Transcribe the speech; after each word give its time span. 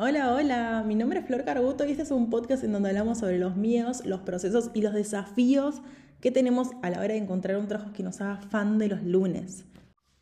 Hola, 0.00 0.32
hola, 0.32 0.84
mi 0.86 0.94
nombre 0.94 1.18
es 1.18 1.26
Flor 1.26 1.42
Carbuto 1.42 1.84
y 1.84 1.90
este 1.90 2.04
es 2.04 2.12
un 2.12 2.30
podcast 2.30 2.62
en 2.62 2.70
donde 2.70 2.90
hablamos 2.90 3.18
sobre 3.18 3.40
los 3.40 3.56
miedos, 3.56 4.06
los 4.06 4.20
procesos 4.20 4.70
y 4.72 4.80
los 4.80 4.94
desafíos 4.94 5.82
que 6.20 6.30
tenemos 6.30 6.68
a 6.82 6.90
la 6.90 6.98
hora 6.98 7.14
de 7.14 7.16
encontrar 7.16 7.56
un 7.56 7.66
trabajo 7.66 7.92
que 7.92 8.04
nos 8.04 8.20
haga 8.20 8.36
fan 8.36 8.78
de 8.78 8.86
los 8.86 9.02
lunes. 9.02 9.64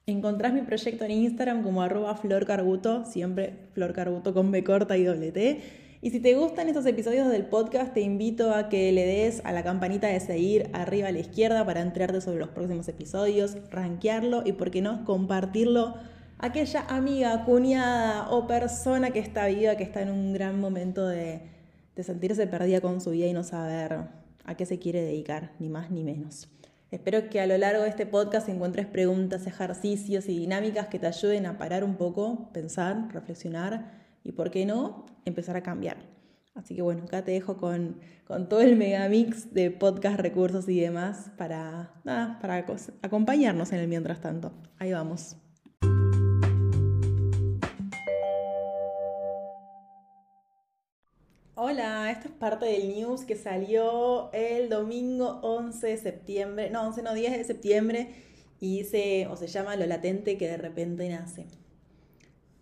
Encontrás 0.06 0.54
mi 0.54 0.62
proyecto 0.62 1.04
en 1.04 1.10
Instagram 1.10 1.62
como 1.62 1.82
arroba 1.82 2.16
Flor 2.16 2.46
Carbuto, 2.46 3.04
siempre 3.04 3.68
Flor 3.74 3.92
Carbuto 3.92 4.32
con 4.32 4.50
B 4.50 4.64
corta 4.64 4.96
y 4.96 5.04
doble 5.04 5.30
T. 5.30 5.61
Y 6.00 6.08
si 6.08 6.20
te 6.20 6.34
gustan 6.36 6.68
estos 6.68 6.86
episodios 6.86 7.29
del 7.29 7.45
podcast, 7.45 7.93
te 7.93 8.00
invito 8.00 8.54
a 8.54 8.70
que 8.70 8.90
le 8.93 9.04
des 9.04 9.43
a 9.45 9.52
la 9.52 9.62
campanita 9.62 10.06
de 10.06 10.20
seguir 10.20 10.70
arriba 10.72 11.08
a 11.08 11.12
la 11.12 11.18
izquierda 11.18 11.66
para 11.66 11.82
enterarte 11.82 12.22
sobre 12.22 12.38
los 12.38 12.48
próximos 12.48 12.88
episodios, 12.88 13.58
rankearlo 13.70 14.43
y, 14.43 14.52
por 14.52 14.70
qué 14.70 14.80
no, 14.80 15.04
compartirlo 15.04 15.96
aquella 16.39 16.82
amiga, 16.89 17.45
cuñada 17.45 18.30
o 18.30 18.46
persona 18.46 19.11
que 19.11 19.19
está 19.19 19.46
viva, 19.46 19.77
que 19.77 19.84
está 19.84 20.02
en 20.02 20.11
un 20.11 20.32
gran 20.32 20.61
momento 20.61 21.06
de, 21.06 21.43
sentirse 22.02 22.47
perdida 22.47 22.80
con 22.80 23.01
su 23.01 23.10
vida 23.10 23.27
y 23.27 23.33
no 23.33 23.43
saber 23.43 24.01
a 24.45 24.55
qué 24.55 24.66
se 24.66 24.79
quiere 24.79 25.01
dedicar, 25.02 25.52
ni 25.59 25.69
más 25.69 25.91
ni 25.91 26.05
menos. 26.05 26.48
Espero 26.91 27.30
que 27.30 27.41
a 27.41 27.46
lo 27.46 27.57
largo 27.57 27.83
de 27.83 27.88
este 27.88 28.07
podcast 28.07 28.48
encuentres 28.48 28.87
preguntas, 28.87 29.46
ejercicios 29.46 30.29
y 30.29 30.38
dinámicas 30.38 30.87
que 30.87 30.98
te 30.98 31.07
ayuden 31.07 31.46
a 31.46 31.59
parar 31.59 31.83
un 31.83 31.96
poco, 31.96 32.51
pensar, 32.52 33.09
reflexionar 33.12 33.93
y, 34.23 34.32
por 34.32 34.51
qué 34.51 34.66
no, 34.66 35.07
empezar 35.24 35.57
a 35.57 35.62
cambiar. 35.62 35.96
Así 36.55 36.74
que 36.74 36.82
bueno, 36.82 37.05
acá 37.05 37.24
te 37.24 37.32
dejo 37.32 37.57
con, 37.57 37.98
con 38.27 38.48
todo 38.48 38.60
el 38.60 38.77
megamix 38.77 39.52
de 39.52 39.71
podcast, 39.71 40.21
recursos 40.21 40.68
y 40.68 40.80
demás 40.80 41.30
para, 41.37 41.91
nada, 42.05 42.38
para 42.41 42.65
acompañarnos 43.02 43.73
en 43.73 43.80
el 43.80 43.88
mientras 43.88 44.21
tanto. 44.21 44.52
Ahí 44.79 44.93
vamos. 44.93 45.37
Hola, 51.59 52.10
esto 52.10 52.28
es 52.28 52.34
parte 52.34 52.66
del 52.66 52.88
news 52.88 53.24
que 53.24 53.35
salió 53.35 54.30
el 54.35 54.68
domingo 54.68 55.40
11 55.40 55.87
de 55.87 55.96
septiembre, 55.96 56.68
no, 56.68 56.87
11 56.88 57.02
no, 57.02 57.15
10 57.15 57.32
de 57.32 57.45
septiembre, 57.45 58.10
y 58.60 58.80
dice, 58.80 59.26
o 59.30 59.38
se 59.38 59.46
llama 59.46 59.74
lo 59.74 59.87
latente 59.87 60.37
que 60.37 60.49
de 60.49 60.59
repente 60.59 61.09
nace. 61.09 61.46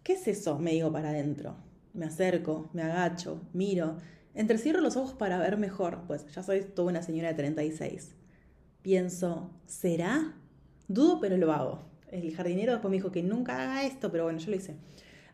¿Qué 0.05 0.12
es 0.12 0.28
eso? 0.28 0.61
Me 0.61 0.70
digo 0.70 0.92
para 0.92 1.09
adentro. 1.09 1.56
Me 1.92 2.06
acerco, 2.06 2.70
me 2.72 2.83
agacho, 2.83 3.42
miro, 3.53 3.97
entrecierro 4.33 4.81
los 4.81 4.97
ojos 4.97 5.15
para 5.15 5.41
ver 5.41 5.56
mejor, 5.56 6.03
pues 6.06 6.33
ya 6.33 6.45
soy 6.45 6.62
toda 6.62 6.91
una 6.91 7.03
señora 7.03 7.31
de 7.31 7.34
36. 7.34 8.15
Pienso, 8.83 9.50
¿será? 9.67 10.37
Dudo, 10.87 11.19
pero 11.19 11.37
lo 11.37 11.53
hago. 11.53 11.83
El 12.12 12.33
jardinero 12.33 12.70
después 12.70 12.91
me 12.92 12.98
dijo 12.98 13.11
que 13.11 13.25
nunca 13.25 13.61
haga 13.61 13.87
esto, 13.87 14.12
pero 14.12 14.22
bueno, 14.22 14.39
yo 14.39 14.50
lo 14.50 14.56
hice. 14.56 14.77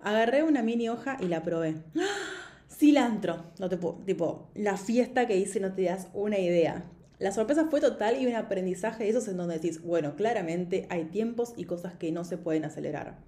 Agarré 0.01 0.45
una 0.45 0.63
mini 0.63 0.89
hoja 0.89 1.19
y 1.21 1.27
la 1.27 1.43
probé. 1.43 1.83
¡Ah! 1.95 2.40
Cilantro, 2.81 3.45
no 3.59 3.69
te 3.69 3.77
puedo, 3.77 3.97
tipo, 4.07 4.49
la 4.55 4.79
fiesta 4.79 5.27
que 5.27 5.37
hice 5.37 5.61
no 5.61 5.75
te 5.75 5.83
das 5.83 6.09
una 6.15 6.39
idea. 6.39 6.91
La 7.19 7.31
sorpresa 7.31 7.67
fue 7.67 7.79
total 7.79 8.19
y 8.19 8.27
un 8.27 8.35
aprendizaje 8.35 9.05
de 9.05 9.11
esos 9.11 9.29
en 9.29 9.37
donde 9.37 9.57
decís, 9.57 9.83
bueno, 9.83 10.17
claramente 10.17 10.87
hay 10.89 11.05
tiempos 11.05 11.53
y 11.59 11.67
cosas 11.67 11.93
que 11.97 12.11
no 12.11 12.25
se 12.25 12.39
pueden 12.39 12.65
acelerar. 12.65 13.19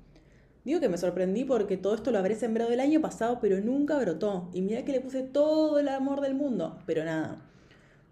Digo 0.64 0.80
que 0.80 0.88
me 0.88 0.96
sorprendí 0.96 1.44
porque 1.44 1.76
todo 1.76 1.94
esto 1.94 2.12
lo 2.12 2.18
habré 2.18 2.34
sembrado 2.34 2.72
el 2.72 2.80
año 2.80 3.02
pasado, 3.02 3.40
pero 3.42 3.60
nunca 3.60 3.98
brotó. 3.98 4.48
Y 4.54 4.62
mira 4.62 4.86
que 4.86 4.92
le 4.92 5.02
puse 5.02 5.22
todo 5.22 5.78
el 5.78 5.88
amor 5.88 6.22
del 6.22 6.34
mundo, 6.34 6.78
pero 6.86 7.04
nada. 7.04 7.44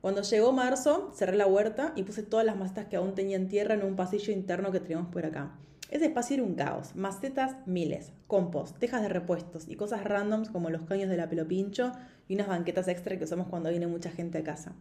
Cuando 0.02 0.20
llegó 0.20 0.52
marzo, 0.52 1.10
cerré 1.14 1.38
la 1.38 1.46
huerta 1.46 1.94
y 1.96 2.02
puse 2.02 2.22
todas 2.22 2.44
las 2.44 2.58
macetas 2.58 2.88
que 2.88 2.96
aún 2.96 3.14
tenía 3.14 3.38
en 3.38 3.48
tierra 3.48 3.72
en 3.72 3.82
un 3.82 3.96
pasillo 3.96 4.30
interno 4.30 4.72
que 4.72 4.80
tenemos 4.80 5.10
por 5.10 5.24
acá. 5.24 5.58
Ese 5.90 6.06
espacio 6.06 6.34
era 6.34 6.44
un 6.44 6.54
caos. 6.54 6.94
Macetas, 6.94 7.56
miles. 7.66 8.12
Compost, 8.28 8.78
tejas 8.78 9.02
de 9.02 9.08
repuestos 9.08 9.66
y 9.68 9.74
cosas 9.74 10.04
randoms 10.04 10.48
como 10.48 10.70
los 10.70 10.84
caños 10.84 11.10
de 11.10 11.16
la 11.16 11.28
pelo 11.28 11.48
pincho 11.48 11.90
y 12.28 12.34
unas 12.34 12.46
banquetas 12.46 12.86
extra 12.86 13.18
que 13.18 13.24
usamos 13.24 13.48
cuando 13.48 13.70
viene 13.70 13.88
mucha 13.88 14.10
gente 14.12 14.38
a 14.38 14.44
casa. 14.44 14.76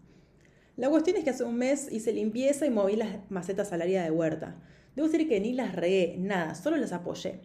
La 0.77 0.87
cuestión 0.87 1.17
es 1.17 1.23
que 1.23 1.31
hace 1.31 1.43
un 1.43 1.55
mes 1.55 1.91
hice 1.91 2.13
limpieza 2.13 2.67
y 2.67 2.69
moví 2.69 2.95
las 2.95 3.17
macetas 3.31 3.73
al 3.73 3.81
área 3.81 4.03
de 4.03 4.11
huerta. 4.11 4.55
Debo 4.95 5.07
decir 5.07 5.27
que 5.27 5.39
ni 5.39 5.51
las 5.53 5.75
regué, 5.75 6.15
nada, 6.19 6.53
solo 6.53 6.77
las 6.77 6.93
apoyé. 6.93 7.41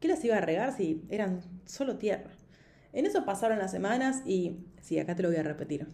¿Qué 0.00 0.08
las 0.08 0.24
iba 0.24 0.38
a 0.38 0.40
regar 0.40 0.74
si 0.74 1.04
eran 1.10 1.42
solo 1.66 1.98
tierra? 1.98 2.30
En 2.94 3.04
eso 3.04 3.26
pasaron 3.26 3.58
las 3.58 3.70
semanas 3.70 4.22
y... 4.24 4.64
Sí, 4.80 4.98
acá 4.98 5.14
te 5.14 5.22
lo 5.22 5.28
voy 5.28 5.36
a 5.36 5.42
repetir. 5.42 5.88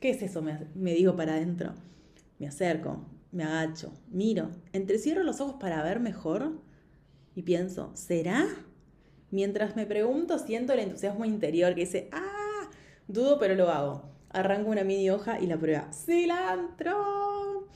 ¿Qué 0.00 0.10
es 0.10 0.20
eso? 0.22 0.42
Me, 0.42 0.66
me 0.74 0.94
digo 0.94 1.14
para 1.14 1.34
adentro. 1.34 1.74
Me 2.38 2.48
acerco, 2.48 3.06
me 3.32 3.44
agacho, 3.44 3.92
miro, 4.08 4.50
entrecierro 4.72 5.22
los 5.22 5.40
ojos 5.40 5.56
para 5.60 5.82
ver 5.82 6.00
mejor 6.00 6.60
y 7.34 7.42
pienso, 7.42 7.90
¿será? 7.94 8.46
Mientras 9.30 9.76
me 9.76 9.86
pregunto, 9.86 10.38
siento 10.38 10.72
el 10.72 10.80
entusiasmo 10.80 11.24
interior 11.24 11.74
que 11.74 11.80
dice, 11.82 12.08
¡ah! 12.12 12.70
Dudo, 13.08 13.38
pero 13.38 13.54
lo 13.54 13.70
hago. 13.70 14.10
Arranco 14.30 14.70
una 14.70 14.84
mini 14.84 15.10
hoja 15.10 15.40
y 15.40 15.46
la 15.46 15.58
prueba. 15.58 15.92
¡Cilantro! 15.92 17.68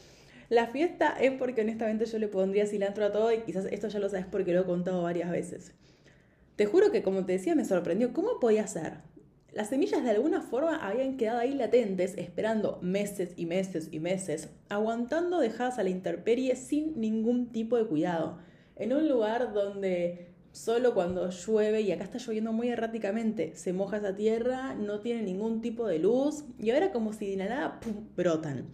La 0.49 0.66
fiesta 0.66 1.16
es 1.21 1.33
porque 1.33 1.61
honestamente 1.61 2.06
yo 2.06 2.19
le 2.19 2.27
pondría 2.27 2.67
cilantro 2.67 3.05
a 3.05 3.12
todo 3.12 3.32
y 3.32 3.43
quizás 3.43 3.67
esto 3.67 3.88
ya 3.88 4.00
lo 4.00 4.09
sabes 4.09 4.27
porque 4.27 4.53
lo 4.53 4.62
he 4.62 4.65
contado 4.65 5.03
varias 5.03 5.31
veces. 5.31 5.72
Te 6.56 6.67
juro 6.67 6.91
que 6.91 7.03
como 7.03 7.25
te 7.25 7.32
decía 7.32 7.55
me 7.55 7.65
sorprendió 7.65 8.12
cómo 8.12 8.41
podía 8.41 8.67
ser 8.67 8.99
las 9.53 9.69
semillas 9.69 10.05
de 10.05 10.11
alguna 10.11 10.43
forma 10.43 10.77
habían 10.77 11.16
quedado 11.16 11.41
ahí 11.41 11.55
latentes, 11.55 12.15
esperando 12.16 12.78
meses 12.83 13.33
y 13.37 13.47
meses 13.47 13.88
y 13.91 13.99
meses, 13.99 14.49
aguantando 14.69 15.41
dejadas 15.41 15.78
a 15.78 15.83
la 15.83 15.91
intemperie 15.91 16.55
sin 16.55 17.00
ningún 17.00 17.50
tipo 17.50 17.77
de 17.77 17.87
cuidado, 17.87 18.38
en 18.77 18.93
un 18.93 19.09
lugar 19.09 19.53
donde 19.53 20.31
solo 20.53 20.94
cuando 20.94 21.31
llueve, 21.31 21.81
y 21.81 21.93
acá 21.93 22.05
está 22.05 22.19
lloviendo 22.19 22.53
muy 22.53 22.69
erráticamente, 22.69 23.56
se 23.56 23.72
moja 23.72 23.97
esa 23.97 24.15
tierra, 24.15 24.75
no 24.75 25.00
tiene 25.00 25.22
ningún 25.22 25.61
tipo 25.61 25.87
de 25.87 25.99
luz, 25.99 26.44
y 26.59 26.71
ahora 26.71 26.93
como 26.93 27.12
si 27.12 27.31
de 27.31 27.37
nada 27.37 27.81
brotan. 28.17 28.67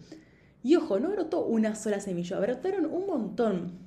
Y 0.63 0.75
ojo, 0.75 0.99
no 0.99 1.09
brotó 1.09 1.45
una 1.45 1.75
sola 1.75 1.99
semilla, 1.99 2.39
brotaron 2.39 2.85
un 2.85 3.07
montón. 3.07 3.79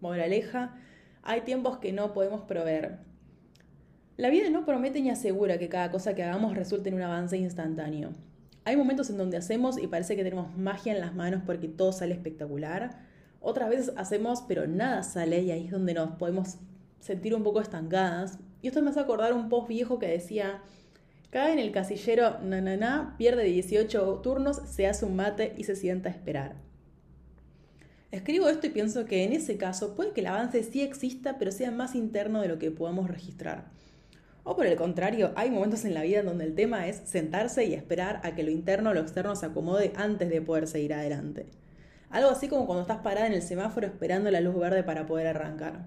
Moraleja, 0.00 0.76
hay 1.22 1.42
tiempos 1.42 1.78
que 1.78 1.92
no 1.92 2.12
podemos 2.12 2.42
proveer 2.42 2.98
la 4.16 4.30
vida 4.30 4.48
no 4.48 4.64
promete 4.64 5.00
ni 5.00 5.10
asegura 5.10 5.58
que 5.58 5.68
cada 5.68 5.90
cosa 5.90 6.14
que 6.14 6.22
hagamos 6.22 6.54
resulte 6.54 6.88
en 6.88 6.94
un 6.94 7.02
avance 7.02 7.36
instantáneo. 7.36 8.12
Hay 8.64 8.76
momentos 8.76 9.10
en 9.10 9.18
donde 9.18 9.36
hacemos 9.36 9.76
y 9.76 9.88
parece 9.88 10.14
que 10.14 10.22
tenemos 10.22 10.56
magia 10.56 10.94
en 10.94 11.00
las 11.00 11.16
manos 11.16 11.42
porque 11.44 11.66
todo 11.66 11.90
sale 11.90 12.14
espectacular. 12.14 13.00
Otras 13.40 13.68
veces 13.68 13.92
hacemos 13.96 14.44
pero 14.46 14.68
nada 14.68 15.02
sale 15.02 15.42
y 15.42 15.50
ahí 15.50 15.66
es 15.66 15.72
donde 15.72 15.94
nos 15.94 16.12
podemos 16.12 16.58
sentir 17.00 17.34
un 17.34 17.42
poco 17.42 17.60
estancadas. 17.60 18.38
Y 18.62 18.68
esto 18.68 18.82
me 18.82 18.90
hace 18.90 19.00
acordar 19.00 19.32
un 19.32 19.48
post 19.48 19.66
viejo 19.66 19.98
que 19.98 20.06
decía, 20.06 20.62
cae 21.30 21.52
en 21.52 21.58
el 21.58 21.72
casillero, 21.72 22.38
na, 22.38 22.60
na, 22.60 22.76
na, 22.76 23.16
pierde 23.18 23.42
18 23.42 24.20
turnos, 24.22 24.62
se 24.66 24.86
hace 24.86 25.04
un 25.04 25.16
mate 25.16 25.54
y 25.58 25.64
se 25.64 25.74
sienta 25.74 26.08
a 26.08 26.12
esperar. 26.12 26.54
Escribo 28.12 28.48
esto 28.48 28.68
y 28.68 28.70
pienso 28.70 29.06
que 29.06 29.24
en 29.24 29.32
ese 29.32 29.56
caso 29.56 29.96
puede 29.96 30.12
que 30.12 30.20
el 30.20 30.28
avance 30.28 30.62
sí 30.62 30.82
exista, 30.82 31.36
pero 31.36 31.50
sea 31.50 31.72
más 31.72 31.96
interno 31.96 32.40
de 32.40 32.46
lo 32.46 32.60
que 32.60 32.70
podamos 32.70 33.08
registrar. 33.10 33.74
O 34.44 34.54
por 34.56 34.66
el 34.66 34.76
contrario, 34.76 35.32
hay 35.36 35.50
momentos 35.50 35.86
en 35.86 35.94
la 35.94 36.02
vida 36.02 36.20
en 36.20 36.26
donde 36.26 36.44
el 36.44 36.54
tema 36.54 36.86
es 36.86 37.00
sentarse 37.06 37.64
y 37.64 37.72
esperar 37.72 38.20
a 38.22 38.34
que 38.34 38.42
lo 38.42 38.50
interno 38.50 38.90
o 38.90 38.94
lo 38.94 39.00
externo 39.00 39.34
se 39.36 39.46
acomode 39.46 39.92
antes 39.96 40.28
de 40.28 40.42
poder 40.42 40.66
seguir 40.66 40.92
adelante. 40.92 41.46
Algo 42.10 42.30
así 42.30 42.48
como 42.48 42.66
cuando 42.66 42.82
estás 42.82 42.98
parada 42.98 43.26
en 43.26 43.32
el 43.32 43.42
semáforo 43.42 43.86
esperando 43.86 44.30
la 44.30 44.42
luz 44.42 44.54
verde 44.56 44.82
para 44.82 45.06
poder 45.06 45.26
arrancar. 45.28 45.86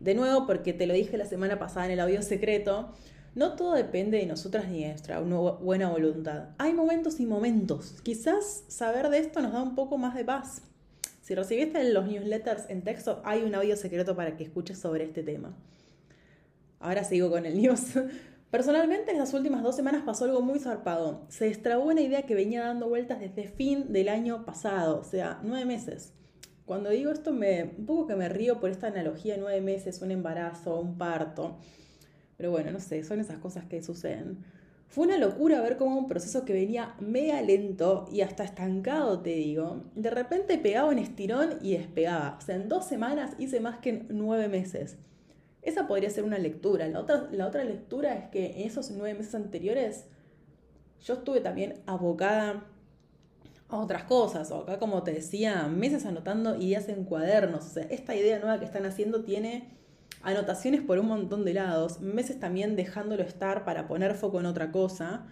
De 0.00 0.14
nuevo, 0.14 0.46
porque 0.46 0.72
te 0.72 0.86
lo 0.86 0.94
dije 0.94 1.18
la 1.18 1.26
semana 1.26 1.58
pasada 1.58 1.84
en 1.86 1.92
el 1.92 2.00
audio 2.00 2.22
secreto, 2.22 2.94
no 3.34 3.56
todo 3.56 3.74
depende 3.74 4.16
de 4.16 4.26
nosotras 4.26 4.66
ni 4.68 4.82
de 4.82 4.88
nuestra 4.88 5.20
buena 5.20 5.90
voluntad. 5.90 6.48
Hay 6.56 6.72
momentos 6.72 7.20
y 7.20 7.26
momentos. 7.26 7.96
Quizás 8.02 8.64
saber 8.68 9.10
de 9.10 9.18
esto 9.18 9.42
nos 9.42 9.52
da 9.52 9.62
un 9.62 9.74
poco 9.74 9.98
más 9.98 10.14
de 10.14 10.24
paz. 10.24 10.62
Si 11.20 11.34
recibiste 11.34 11.92
los 11.92 12.06
newsletters 12.06 12.70
en 12.70 12.82
texto, 12.82 13.20
hay 13.22 13.42
un 13.42 13.54
audio 13.54 13.76
secreto 13.76 14.16
para 14.16 14.36
que 14.36 14.44
escuches 14.44 14.78
sobre 14.78 15.04
este 15.04 15.22
tema. 15.22 15.54
Ahora 16.80 17.04
sigo 17.04 17.30
con 17.30 17.46
el 17.46 17.60
news. 17.60 17.94
Personalmente, 18.50 19.10
en 19.10 19.18
las 19.18 19.34
últimas 19.34 19.62
dos 19.62 19.76
semanas 19.76 20.02
pasó 20.06 20.24
algo 20.24 20.40
muy 20.40 20.58
zarpado. 20.58 21.26
Se 21.28 21.44
destrabó 21.44 21.84
una 21.84 22.00
idea 22.00 22.22
que 22.22 22.34
venía 22.34 22.64
dando 22.64 22.88
vueltas 22.88 23.20
desde 23.20 23.48
fin 23.48 23.92
del 23.92 24.08
año 24.08 24.46
pasado, 24.46 25.00
o 25.00 25.04
sea, 25.04 25.40
nueve 25.42 25.66
meses. 25.66 26.14
Cuando 26.64 26.90
digo 26.90 27.10
esto, 27.10 27.32
me, 27.32 27.74
un 27.78 27.86
poco 27.86 28.06
que 28.06 28.16
me 28.16 28.28
río 28.28 28.60
por 28.60 28.70
esta 28.70 28.86
analogía 28.86 29.34
de 29.34 29.40
nueve 29.40 29.60
meses, 29.60 30.00
un 30.00 30.10
embarazo, 30.10 30.80
un 30.80 30.96
parto. 30.96 31.58
Pero 32.36 32.50
bueno, 32.50 32.70
no 32.70 32.80
sé, 32.80 33.02
son 33.04 33.20
esas 33.20 33.38
cosas 33.38 33.64
que 33.64 33.82
suceden. 33.82 34.44
Fue 34.86 35.06
una 35.06 35.18
locura 35.18 35.60
ver 35.60 35.76
cómo 35.76 35.98
un 35.98 36.08
proceso 36.08 36.46
que 36.46 36.54
venía 36.54 36.94
mega 37.00 37.42
lento 37.42 38.08
y 38.10 38.22
hasta 38.22 38.44
estancado, 38.44 39.20
te 39.20 39.30
digo, 39.30 39.82
de 39.94 40.08
repente 40.08 40.56
pegaba 40.56 40.88
un 40.88 40.98
estirón 40.98 41.58
y 41.60 41.76
despegaba. 41.76 42.38
O 42.38 42.40
sea, 42.40 42.56
en 42.56 42.68
dos 42.70 42.86
semanas 42.86 43.32
hice 43.38 43.60
más 43.60 43.78
que 43.78 43.90
en 43.90 44.06
nueve 44.10 44.48
meses. 44.48 44.96
Esa 45.62 45.86
podría 45.86 46.10
ser 46.10 46.24
una 46.24 46.38
lectura. 46.38 46.86
La 46.88 47.00
otra, 47.00 47.28
la 47.32 47.46
otra 47.46 47.64
lectura 47.64 48.14
es 48.14 48.28
que 48.30 48.60
en 48.60 48.68
esos 48.68 48.90
nueve 48.90 49.18
meses 49.18 49.34
anteriores 49.34 50.06
yo 51.04 51.14
estuve 51.14 51.40
también 51.40 51.74
abocada 51.86 52.64
a 53.68 53.76
otras 53.76 54.04
cosas, 54.04 54.50
o 54.50 54.62
acá 54.62 54.78
como 54.78 55.02
te 55.02 55.12
decía, 55.12 55.66
meses 55.68 56.06
anotando 56.06 56.56
ideas 56.56 56.88
en 56.88 57.04
cuadernos. 57.04 57.66
O 57.66 57.68
sea, 57.68 57.84
esta 57.84 58.14
idea 58.14 58.38
nueva 58.38 58.58
que 58.58 58.64
están 58.64 58.86
haciendo 58.86 59.24
tiene 59.24 59.68
anotaciones 60.22 60.80
por 60.80 60.98
un 60.98 61.06
montón 61.06 61.44
de 61.44 61.54
lados, 61.54 62.00
meses 62.00 62.40
también 62.40 62.76
dejándolo 62.76 63.22
estar 63.22 63.64
para 63.64 63.86
poner 63.86 64.14
foco 64.14 64.40
en 64.40 64.46
otra 64.46 64.72
cosa. 64.72 65.26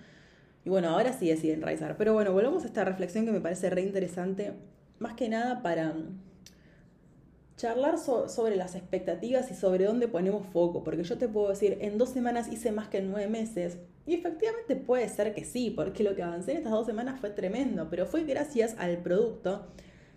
Y 0.65 0.69
bueno, 0.69 0.91
ahora 0.91 1.13
sí 1.13 1.29
decidí 1.29 1.53
enraizar. 1.53 1.97
Pero 1.97 2.13
bueno, 2.13 2.33
volvamos 2.33 2.65
a 2.65 2.67
esta 2.67 2.85
reflexión 2.85 3.25
que 3.25 3.33
me 3.33 3.41
parece 3.41 3.71
re 3.71 3.83
interesante, 3.83 4.53
más 4.99 5.15
que 5.15 5.29
nada 5.29 5.63
para 5.63 5.95
charlar 7.57 7.99
sobre 7.99 8.57
las 8.57 8.75
expectativas 8.75 9.51
y 9.51 9.55
sobre 9.55 9.87
dónde 9.87 10.09
ponemos 10.09 10.47
foco, 10.47 10.85
porque 10.85 11.05
yo 11.05 11.17
te 11.17 11.29
puedo 11.29 11.49
decir, 11.49 11.79
en 11.81 11.97
dos 11.97 12.11
semanas 12.11 12.53
hice 12.53 12.71
más 12.71 12.89
que 12.89 12.99
en 12.99 13.11
nueve 13.11 13.29
meses, 13.29 13.79
y 14.07 14.15
efectivamente 14.15 14.77
puede 14.77 15.09
ser 15.09 15.35
que 15.35 15.45
sí, 15.45 15.71
porque 15.71 16.05
lo 16.05 16.15
que 16.15 16.23
avancé 16.23 16.53
en 16.53 16.59
estas 16.59 16.73
dos 16.73 16.87
semanas 16.87 17.19
fue 17.19 17.31
tremendo, 17.31 17.89
pero 17.91 18.07
fue 18.07 18.25
gracias 18.25 18.77
al 18.79 18.99
producto 18.99 19.67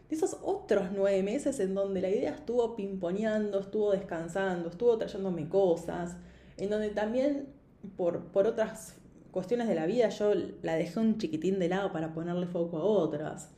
de 0.09 0.15
esos 0.15 0.37
otros 0.43 0.89
nueve 0.93 1.23
meses 1.23 1.59
en 1.59 1.73
donde 1.75 2.01
la 2.01 2.09
idea 2.09 2.31
estuvo 2.31 2.75
pimponeando, 2.75 3.59
estuvo 3.59 3.91
descansando, 3.91 4.69
estuvo 4.69 4.97
trayéndome 4.97 5.47
cosas, 5.47 6.17
en 6.57 6.69
donde 6.69 6.89
también 6.89 7.47
por, 7.95 8.25
por 8.31 8.47
otras 8.47 8.95
cuestiones 9.31 9.67
de 9.67 9.75
la 9.75 9.85
vida 9.85 10.09
yo 10.09 10.33
la 10.61 10.75
dejé 10.75 10.99
un 10.99 11.17
chiquitín 11.17 11.59
de 11.59 11.69
lado 11.69 11.91
para 11.91 12.13
ponerle 12.13 12.47
foco 12.47 12.77
a 12.77 12.83
otras. 12.83 13.49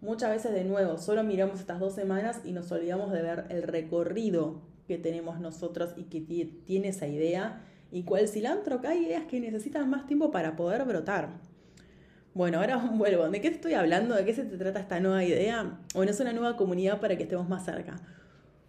Muchas 0.00 0.30
veces 0.30 0.52
de 0.52 0.64
nuevo, 0.64 0.96
solo 0.96 1.22
miramos 1.22 1.60
estas 1.60 1.78
dos 1.78 1.94
semanas 1.94 2.40
y 2.44 2.52
nos 2.52 2.72
olvidamos 2.72 3.12
de 3.12 3.20
ver 3.20 3.44
el 3.50 3.62
recorrido 3.62 4.62
que 4.88 4.96
tenemos 4.96 5.40
nosotros 5.40 5.90
y 5.96 6.04
que 6.04 6.20
tiene 6.20 6.88
esa 6.88 7.06
idea 7.06 7.62
y 7.92 8.04
cuál 8.04 8.26
cilantro 8.26 8.80
que 8.80 8.88
hay 8.88 9.04
ideas 9.04 9.24
que 9.24 9.40
necesitan 9.40 9.90
más 9.90 10.06
tiempo 10.06 10.30
para 10.30 10.56
poder 10.56 10.84
brotar. 10.84 11.28
Bueno, 12.32 12.60
ahora 12.60 12.76
vuelvo. 12.94 13.28
¿De 13.28 13.42
qué 13.42 13.48
estoy 13.48 13.74
hablando? 13.74 14.14
¿De 14.14 14.24
qué 14.24 14.32
se 14.32 14.44
te 14.44 14.56
trata 14.56 14.80
esta 14.80 15.00
nueva 15.00 15.22
idea? 15.22 15.78
Bueno, 15.94 16.12
es 16.12 16.20
una 16.20 16.32
nueva 16.32 16.56
comunidad 16.56 16.98
para 16.98 17.16
que 17.16 17.24
estemos 17.24 17.48
más 17.48 17.66
cerca. 17.66 17.96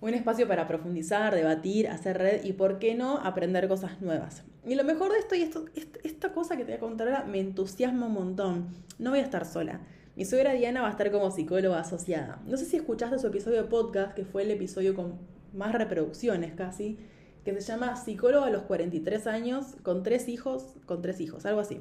Un 0.01 0.13
espacio 0.13 0.47
para 0.47 0.67
profundizar, 0.67 1.33
debatir, 1.33 1.87
hacer 1.87 2.17
red 2.17 2.43
y, 2.43 2.53
¿por 2.53 2.79
qué 2.79 2.95
no?, 2.95 3.19
aprender 3.19 3.67
cosas 3.67 4.01
nuevas. 4.01 4.43
Y 4.65 4.75
lo 4.75 4.83
mejor 4.83 5.11
de 5.11 5.19
esto, 5.19 5.35
y 5.35 5.43
esto, 5.43 5.65
esta 6.03 6.33
cosa 6.33 6.57
que 6.57 6.65
te 6.65 6.71
voy 6.71 6.77
a 6.77 6.79
contar 6.79 7.07
ahora, 7.07 7.23
me 7.23 7.39
entusiasma 7.39 8.07
un 8.07 8.13
montón. 8.13 8.67
No 8.97 9.11
voy 9.11 9.19
a 9.19 9.23
estar 9.23 9.45
sola. 9.45 9.79
Mi 10.15 10.25
suegra 10.25 10.53
Diana 10.53 10.81
va 10.81 10.89
a 10.89 10.91
estar 10.91 11.09
como 11.09 11.31
psicóloga 11.31 11.79
asociada. 11.79 12.41
No 12.45 12.57
sé 12.57 12.65
si 12.65 12.75
escuchaste 12.75 13.17
su 13.17 13.27
episodio 13.27 13.63
de 13.63 13.69
podcast, 13.69 14.13
que 14.13 14.25
fue 14.25 14.43
el 14.43 14.51
episodio 14.51 14.93
con 14.93 15.13
más 15.53 15.71
reproducciones 15.73 16.53
casi, 16.53 16.97
que 17.45 17.53
se 17.53 17.61
llama 17.61 17.95
Psicóloga 17.95 18.47
a 18.47 18.49
los 18.49 18.63
43 18.63 19.25
años, 19.27 19.77
con 19.83 20.03
tres 20.03 20.27
hijos, 20.27 20.75
con 20.85 21.01
tres 21.01 21.21
hijos, 21.21 21.45
algo 21.45 21.61
así. 21.61 21.79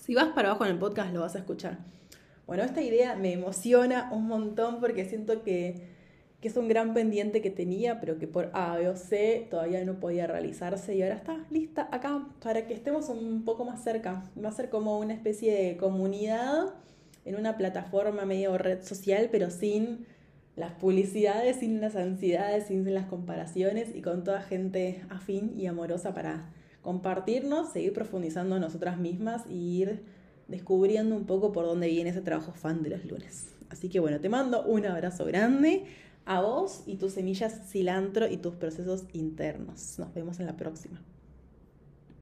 Si 0.00 0.14
vas 0.14 0.28
para 0.28 0.48
abajo 0.48 0.64
en 0.64 0.72
el 0.72 0.78
podcast 0.78 1.12
lo 1.12 1.20
vas 1.20 1.34
a 1.34 1.40
escuchar. 1.40 1.78
Bueno, 2.46 2.62
esta 2.62 2.80
idea 2.80 3.16
me 3.16 3.34
emociona 3.34 4.08
un 4.12 4.26
montón 4.28 4.80
porque 4.80 5.04
siento 5.04 5.42
que, 5.42 5.88
que 6.40 6.48
es 6.48 6.56
un 6.56 6.68
gran 6.68 6.94
pendiente 6.94 7.42
que 7.42 7.50
tenía, 7.50 8.00
pero 8.00 8.18
que 8.18 8.26
por 8.26 8.50
A, 8.54 8.78
o 8.90 8.96
C 8.96 9.46
todavía 9.50 9.84
no 9.84 10.00
podía 10.00 10.26
realizarse 10.26 10.94
y 10.96 11.02
ahora 11.02 11.16
está 11.16 11.44
lista 11.50 11.88
acá 11.92 12.26
para 12.42 12.66
que 12.66 12.72
estemos 12.72 13.10
un 13.10 13.44
poco 13.44 13.66
más 13.66 13.84
cerca. 13.84 14.24
Va 14.42 14.48
a 14.48 14.52
ser 14.52 14.70
como 14.70 14.98
una 14.98 15.12
especie 15.12 15.52
de 15.54 15.76
comunidad 15.76 16.72
en 17.24 17.36
una 17.36 17.56
plataforma 17.56 18.24
medio 18.24 18.56
red 18.58 18.82
social, 18.82 19.28
pero 19.30 19.50
sin 19.50 20.06
las 20.56 20.72
publicidades, 20.72 21.56
sin 21.56 21.80
las 21.80 21.96
ansiedades, 21.96 22.66
sin 22.66 22.92
las 22.92 23.06
comparaciones 23.06 23.94
y 23.94 24.02
con 24.02 24.24
toda 24.24 24.42
gente 24.42 25.02
afín 25.08 25.54
y 25.56 25.66
amorosa 25.66 26.14
para 26.14 26.50
compartirnos, 26.82 27.72
seguir 27.72 27.92
profundizando 27.92 28.56
en 28.56 28.62
nosotras 28.62 28.98
mismas 28.98 29.44
y 29.48 29.80
ir 29.80 30.02
descubriendo 30.48 31.16
un 31.16 31.24
poco 31.24 31.52
por 31.52 31.64
dónde 31.64 31.88
viene 31.88 32.10
ese 32.10 32.20
trabajo 32.20 32.52
fan 32.52 32.82
de 32.82 32.90
los 32.90 33.04
lunes. 33.04 33.54
Así 33.70 33.88
que 33.88 34.00
bueno, 34.00 34.20
te 34.20 34.28
mando 34.28 34.64
un 34.64 34.84
abrazo 34.84 35.24
grande 35.24 35.84
a 36.26 36.42
vos 36.42 36.82
y 36.86 36.96
tus 36.96 37.14
semillas 37.14 37.70
cilantro 37.70 38.28
y 38.28 38.36
tus 38.36 38.54
procesos 38.54 39.04
internos. 39.12 39.98
Nos 39.98 40.12
vemos 40.12 40.40
en 40.40 40.46
la 40.46 40.56
próxima. 40.56 41.00